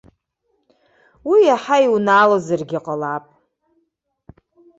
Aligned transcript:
Уи 1.29 1.39
иаҳа 1.45 1.77
иунаалозаргьы 1.85 2.79
ҟалап. 2.85 3.25